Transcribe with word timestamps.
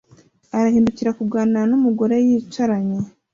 arahindukira 0.57 1.11
kuganira 1.19 1.63
numugore 1.69 2.15
yicaranye 2.27 2.99